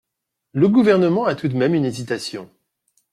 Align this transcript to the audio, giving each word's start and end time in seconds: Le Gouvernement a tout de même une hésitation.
Le 0.53 0.67
Gouvernement 0.67 1.25
a 1.25 1.35
tout 1.35 1.47
de 1.47 1.53
même 1.55 1.75
une 1.75 1.85
hésitation. 1.85 2.49